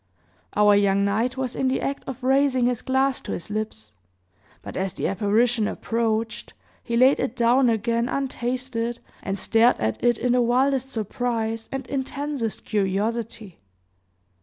[0.55, 3.93] Our young knight was in the act of raising his glass to his lips;
[4.63, 10.17] but as the apparition approached, he laid it down again, untasted, and stared at it
[10.17, 13.59] in the wildest surprise and intensest curiosity.